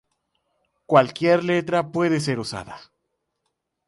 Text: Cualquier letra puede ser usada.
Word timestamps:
Cualquier 0.87 1.43
letra 1.43 1.91
puede 1.91 2.21
ser 2.21 2.39
usada. 2.39 2.81